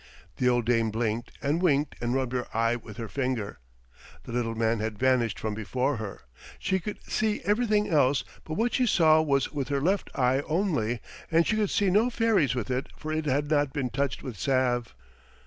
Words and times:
The 0.37 0.49
old 0.49 0.65
dame 0.65 0.89
blinked 0.89 1.31
and 1.43 1.61
winked 1.61 1.95
and 2.01 2.15
rubbed 2.15 2.33
her 2.33 2.47
eye 2.57 2.75
with 2.75 2.97
her 2.97 3.07
fingers. 3.07 3.57
The 4.23 4.31
little 4.31 4.55
man 4.55 4.79
had 4.79 4.97
vanished 4.97 5.37
from 5.37 5.53
before 5.53 5.97
her. 5.97 6.21
She 6.57 6.79
could 6.79 7.03
see 7.03 7.41
everything 7.45 7.87
else, 7.87 8.23
but 8.43 8.55
what 8.55 8.73
she 8.73 8.87
saw 8.87 9.21
was 9.21 9.51
with 9.53 9.67
her 9.67 9.79
left 9.79 10.09
eye 10.15 10.41
only, 10.47 11.01
and 11.29 11.45
she 11.45 11.55
could 11.55 11.69
see 11.69 11.91
no 11.91 12.09
fairies 12.09 12.55
with 12.55 12.71
it 12.71 12.87
for 12.97 13.13
it 13.13 13.25
had 13.27 13.51
not 13.51 13.73
been 13.73 13.91
touched 13.91 14.23
with 14.23 14.39
salve. 14.39 14.95